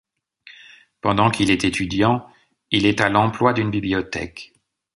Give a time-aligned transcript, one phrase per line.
[1.01, 2.27] Pendant qu'il est étudiant,
[2.71, 4.51] il est à l'emploi d'une bibliothèque.